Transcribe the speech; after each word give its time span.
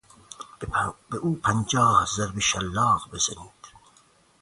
به 1.09 1.17
او 1.17 1.35
پنجاه 1.43 2.05
ضربه 2.17 2.39
شلاق 2.41 3.17
زدند. 3.17 3.67